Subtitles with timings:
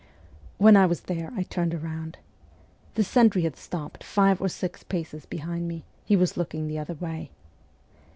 [0.57, 2.17] When I was there I turned round.
[2.95, 6.95] The sentry had stopped five or six paces behind me; he was looking the other
[6.95, 7.29] way.